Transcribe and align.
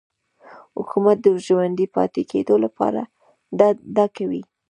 حکومت 0.77 1.17
د 1.21 1.27
ژوندي 1.45 1.85
پاتې 1.95 2.21
کېدو 2.31 2.55
لپاره 2.65 3.01
دا 3.97 4.05
کوي. 4.17 4.41